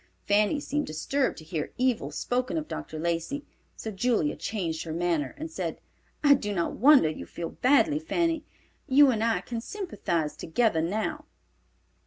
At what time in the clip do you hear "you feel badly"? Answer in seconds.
7.07-7.99